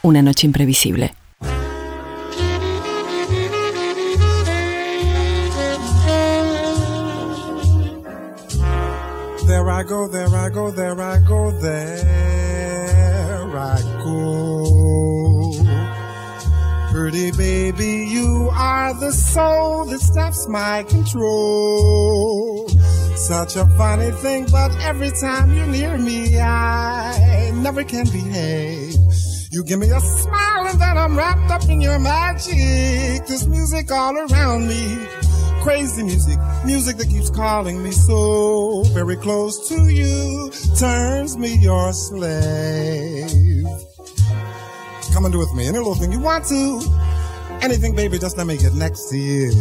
[0.02, 1.14] Una noche imprevisible.
[9.46, 12.09] There I go, there I go, there I go, there
[17.00, 22.68] Pretty baby, you are the soul that stops my control.
[23.16, 28.96] Such a funny thing, but every time you're near me, I never can behave.
[29.50, 33.26] You give me a smile and then I'm wrapped up in your magic.
[33.26, 34.98] There's music all around me.
[35.64, 41.94] Crazy music, music that keeps calling me so very close to you, turns me your
[41.94, 43.49] slave.
[45.20, 46.80] Come and do with me any little thing you want to.
[47.62, 49.52] Anything, baby, just let me get next to you.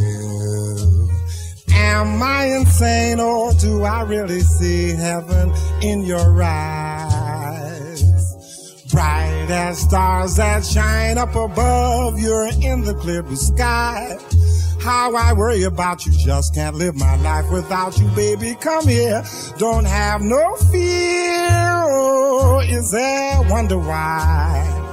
[1.73, 5.53] Am I insane or do I really see heaven
[5.83, 8.05] in your eyes?
[8.93, 14.17] Bright as stars that shine up above, you're in the clear blue sky.
[14.81, 18.55] How I worry about you, just can't live my life without you, baby.
[18.61, 19.25] Come here,
[19.57, 21.49] don't have no fear.
[21.51, 24.88] Oh, is there wonder why?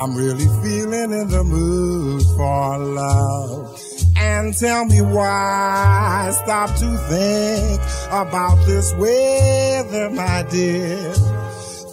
[0.00, 3.82] I'm really feeling in the mood for love.
[4.16, 6.28] And tell me why.
[6.28, 7.80] I Stop to think
[8.12, 11.12] about this weather, my dear.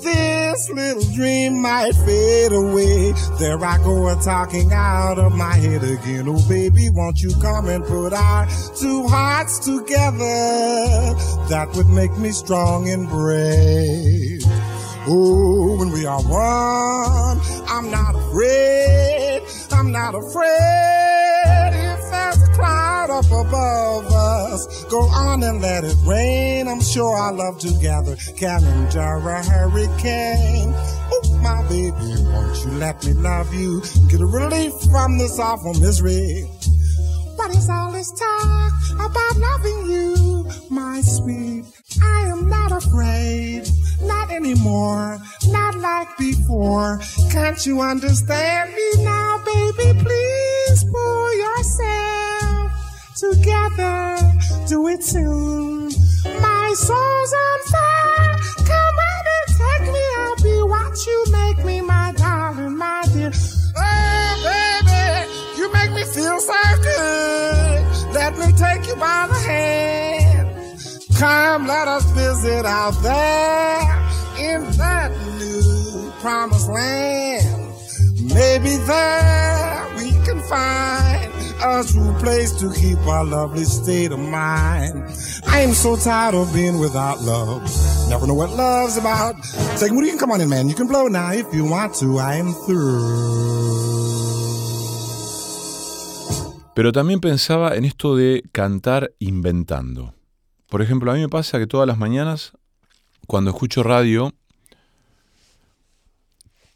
[0.04, 3.14] This little dream might fade away.
[3.40, 6.28] There I go a talking out of my head again.
[6.28, 8.48] Oh, baby, won't you come and put our
[8.80, 10.20] two hearts together?
[11.50, 14.44] That would make me strong and brave.
[15.08, 17.40] Oh, when we are one,
[17.76, 19.42] I'm not afraid.
[19.74, 21.72] I'm not afraid.
[21.76, 26.70] If there's a cloud up above us, go on and let it rain.
[26.70, 30.72] I'm sure our love together can endure a hurricane.
[30.74, 33.82] Oh, my baby, won't you let me love you?
[34.08, 36.48] Get a relief from this awful misery.
[37.36, 40.35] what is all this talk about loving you,
[40.70, 41.66] my sweet?
[42.02, 43.70] I am not afraid,
[44.02, 47.00] not anymore, not like before.
[47.32, 50.00] Can't you understand me now, baby?
[50.04, 52.72] Please pull yourself
[53.16, 54.18] together,
[54.68, 55.90] do it soon.
[56.42, 60.04] My soul's on fire, come on and take me.
[60.18, 62.05] I'll be what you make me, my
[71.18, 73.80] Come, let us visit out there
[74.38, 77.74] in that new promised land.
[78.22, 81.32] Maybe there we can find
[81.64, 85.04] a true place to keep our lovely state of mind.
[85.48, 87.64] I am so tired of being without love.
[88.10, 89.36] Never know what love's about.
[89.80, 90.68] Take Moody, you can come on in, man.
[90.68, 92.20] You can blow now if you want to.
[92.20, 93.56] I am through.
[96.76, 100.14] Pero también pensaba en esto de cantar inventando.
[100.70, 102.54] Por ejemplo, a mí me pasa que todas las mañanas,
[103.28, 104.34] cuando escucho radio,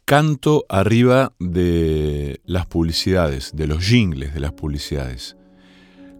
[0.04, 5.36] canto arriba de las publicidades, de los jingles de las publicidades.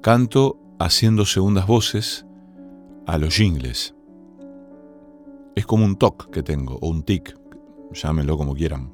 [0.01, 2.25] Canto haciendo segundas voces
[3.07, 3.95] a los jingles.
[5.57, 7.37] Es como un toc que tengo, o un tic,
[7.93, 8.93] llámenlo como quieran.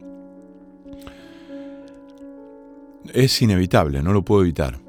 [3.12, 4.80] Es inevitable, no lo puedo evitar.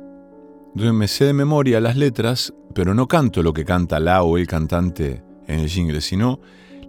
[0.68, 4.38] Entonces me sé de memoria las letras, pero no canto lo que canta la o
[4.38, 6.40] el cantante en el jingle, sino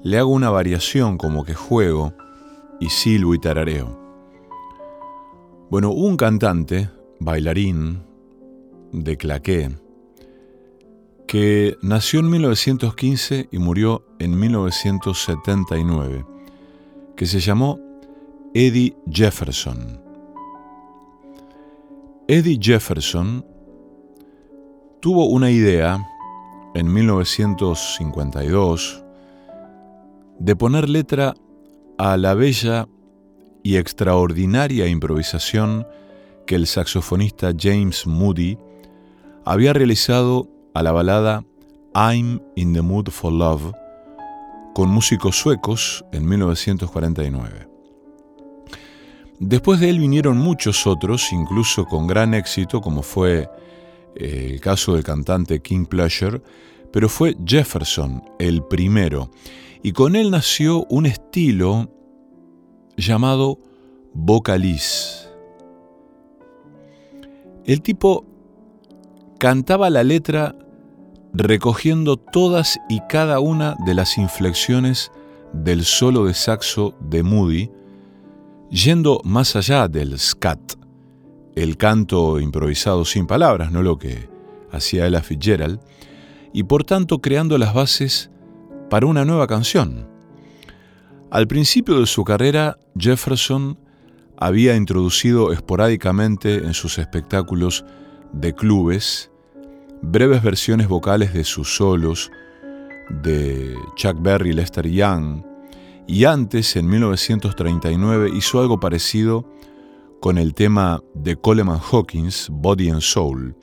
[0.02, 2.12] le hago una variación como que juego
[2.78, 3.98] y silbo y tarareo.
[5.70, 8.02] Bueno, un cantante, bailarín,
[8.92, 9.70] de claqué,
[11.26, 16.26] que nació en 1915 y murió en 1979,
[17.16, 17.80] que se llamó
[18.52, 20.02] Eddie Jefferson.
[22.28, 23.46] Eddie Jefferson
[25.08, 26.06] tuvo una idea
[26.74, 29.02] en 1952
[30.38, 31.32] de poner letra
[31.96, 32.86] a la bella
[33.62, 35.86] y extraordinaria improvisación
[36.46, 38.58] que el saxofonista James Moody
[39.46, 41.42] había realizado a la balada
[41.94, 43.72] I'm in the Mood for Love
[44.74, 47.66] con músicos suecos en 1949.
[49.40, 53.48] Después de él vinieron muchos otros, incluso con gran éxito, como fue
[54.16, 56.42] el caso del cantante King Pleasure,
[56.92, 59.30] pero fue Jefferson el primero,
[59.82, 61.90] y con él nació un estilo
[62.96, 63.58] llamado
[64.14, 65.28] vocaliz.
[67.64, 68.24] El tipo
[69.38, 70.56] cantaba la letra
[71.32, 75.12] recogiendo todas y cada una de las inflexiones
[75.52, 77.70] del solo de saxo de Moody,
[78.70, 80.74] yendo más allá del scat,
[81.62, 84.28] el canto improvisado sin palabras, no lo que
[84.70, 85.80] hacía Ella Fitzgerald,
[86.52, 88.30] y por tanto creando las bases
[88.90, 90.08] para una nueva canción.
[91.30, 93.78] Al principio de su carrera, Jefferson
[94.36, 97.84] había introducido esporádicamente en sus espectáculos
[98.32, 99.30] de clubes
[100.00, 102.30] breves versiones vocales de sus solos
[103.10, 105.42] de Chuck Berry y Lester Young,
[106.06, 109.44] y antes, en 1939, hizo algo parecido
[110.20, 113.56] con el tema de Coleman Hawkins, Body and Soul.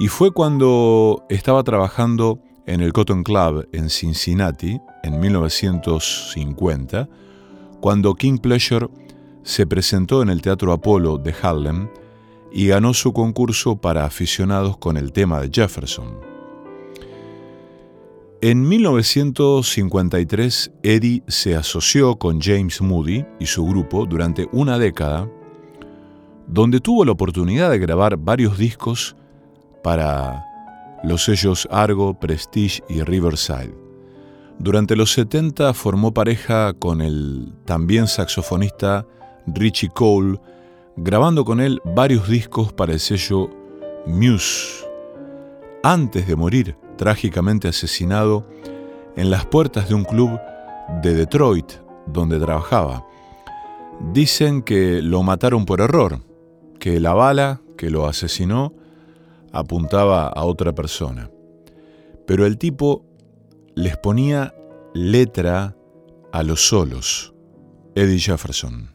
[0.00, 7.08] Y fue cuando estaba trabajando en el Cotton Club en Cincinnati, en 1950,
[7.80, 8.88] cuando King Pleasure
[9.42, 11.88] se presentó en el Teatro Apolo de Harlem
[12.52, 16.30] y ganó su concurso para aficionados con el tema de Jefferson.
[18.40, 25.30] En 1953, Eddie se asoció con James Moody y su grupo durante una década,
[26.52, 29.16] donde tuvo la oportunidad de grabar varios discos
[29.82, 30.44] para
[31.02, 33.74] los sellos Argo, Prestige y Riverside.
[34.58, 39.06] Durante los 70 formó pareja con el también saxofonista
[39.46, 40.38] Richie Cole,
[40.96, 43.48] grabando con él varios discos para el sello
[44.04, 44.86] Muse.
[45.82, 48.46] Antes de morir, trágicamente asesinado
[49.16, 50.38] en las puertas de un club
[51.02, 51.72] de Detroit
[52.06, 53.06] donde trabajaba.
[54.12, 56.20] Dicen que lo mataron por error,
[56.82, 58.74] que la bala que lo asesinó
[59.52, 61.30] apuntaba a otra persona.
[62.26, 63.04] Pero el tipo
[63.76, 64.52] les ponía
[64.92, 65.76] letra
[66.32, 67.34] a los solos.
[67.94, 68.90] Eddie Jefferson.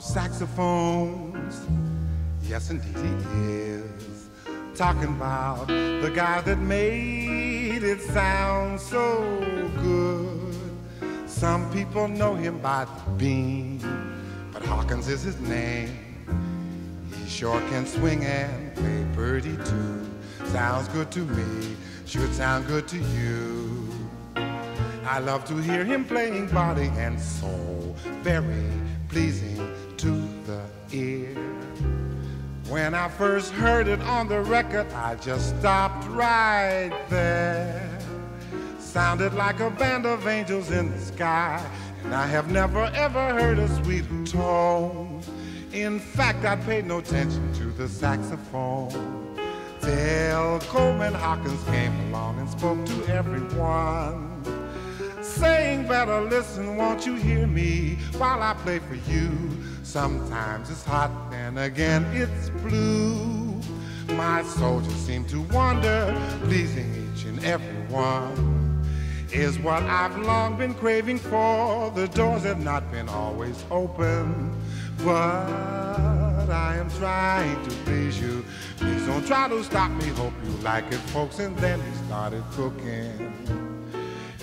[0.00, 1.89] Saxophones?
[2.50, 4.28] Yes, indeed he is.
[4.74, 9.22] talking about the guy that made it sound so
[9.80, 10.56] good.
[11.30, 13.78] Some people know him by the beam,
[14.52, 15.96] but Hawkins is his name.
[17.14, 20.10] He sure can swing and play birdie too.
[20.46, 23.88] Sounds good to me, should sound good to you.
[25.04, 28.66] I love to hear him playing body and soul, very
[29.08, 29.56] pleasing
[29.98, 30.10] to
[30.46, 31.89] the ear.
[32.70, 37.98] When I first heard it on the record, I just stopped right there.
[38.78, 41.68] Sounded like a band of angels in the sky,
[42.04, 45.20] and I have never ever heard a sweeter tone.
[45.72, 49.36] In fact, I paid no attention to the saxophone.
[49.80, 54.28] Till Coleman Hawkins came along and spoke to everyone
[55.22, 59.30] saying better listen won't you hear me while i play for you
[59.90, 63.60] sometimes it's hot and again it's blue.
[64.14, 68.84] My soldiers seem to wander pleasing each and every one.
[69.32, 71.90] Is what i've long been craving for.
[71.90, 74.54] The doors have not been always open
[74.98, 78.44] but i am trying to please you.
[78.76, 80.06] Please don't try to stop me.
[80.10, 81.40] Hope you like it folks.
[81.40, 83.32] And then he started cooking.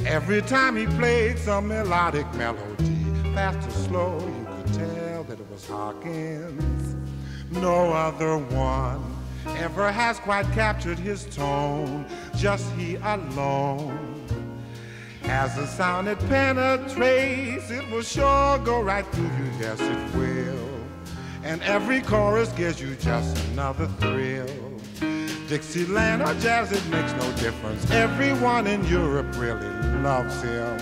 [0.05, 2.95] Every time he played some melodic melody,
[3.33, 5.06] fast or slow, you could tell
[5.39, 6.95] it was Hawkins.
[7.51, 9.03] No other one
[9.57, 14.25] ever has quite captured his tone, just he alone.
[15.23, 20.69] As the sound it penetrates, it will sure go right through you, yes it will.
[21.43, 24.47] And every chorus gives you just another thrill.
[25.47, 27.89] Dixieland or jazz, it makes no difference.
[27.91, 29.69] Everyone in Europe really
[30.01, 30.77] loves him.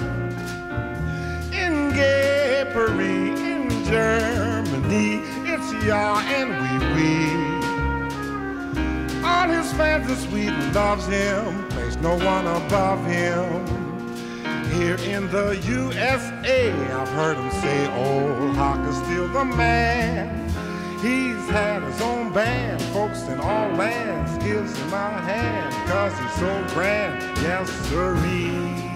[1.53, 3.55] In Gay Paris,
[3.86, 7.36] Germany, it's ya and we we.
[9.24, 13.66] All his fans in Sweden loves him, place no one above him.
[14.74, 20.50] Here in the USA, I've heard him say, old Hawk is still the man.
[21.00, 26.34] He's had his own band, folks in all lands gives him a hand, cause he's
[26.40, 28.95] so grand, yes sirree.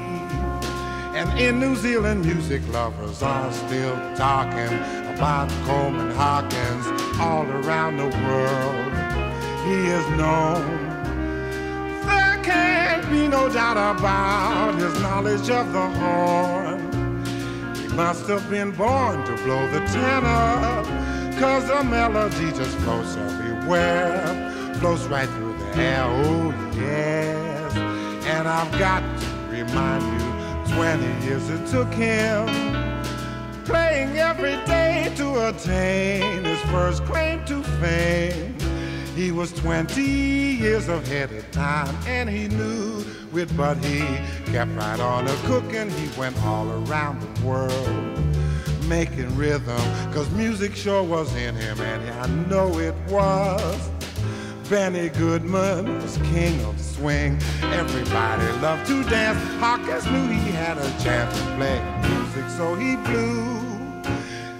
[1.13, 4.73] And in New Zealand, music lovers are still talking
[5.15, 6.85] about Coleman Hawkins
[7.19, 8.93] all around the world.
[9.65, 10.87] He is known.
[12.05, 16.79] There can't be no doubt about his knowledge of the horn.
[17.75, 21.09] He must have been born to blow the tenor.
[21.39, 27.75] Cause the melody just flows everywhere, flows right through the air, oh yes.
[28.25, 30.28] And I've got to remind you,
[30.73, 32.45] 20 years it took him,
[33.65, 38.55] playing every day to attain his first claim to fame.
[39.15, 43.03] He was 20 years ahead of time, and he knew
[43.33, 43.99] it, but he
[44.51, 45.89] kept right on a cooking.
[45.89, 48.19] He went all around the world
[48.87, 49.77] making rhythm,
[50.11, 53.98] cause music sure was in him, and I know it was.
[54.69, 57.39] Benny Goodman was king of swing.
[57.63, 59.39] Everybody loved to dance.
[59.59, 63.57] Hawkins knew he had a chance to play music, so he blew.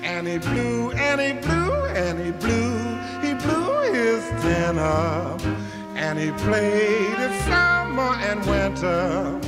[0.02, 2.80] And he blew, and he blew, and he blew.
[3.22, 5.38] He blew his tenor.
[5.96, 9.40] And he played it summer and winter.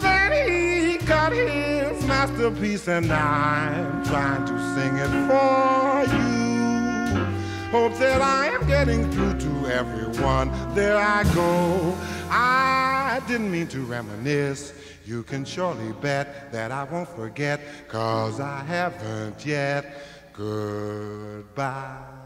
[0.00, 6.35] Then he got his masterpiece, and I'm trying to sing it for you.
[7.70, 10.50] Hope that I am getting through to everyone.
[10.74, 11.96] There I go.
[12.30, 14.72] I didn't mean to reminisce.
[15.04, 20.00] You can surely bet that I won't forget, cause I haven't yet.
[20.32, 22.16] Goodbye.